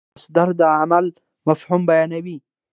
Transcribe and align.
مصدر 0.17 0.47
د 0.59 0.61
عمل 0.79 1.05
مفهوم 1.47 1.81
بیانوي. 1.89 2.37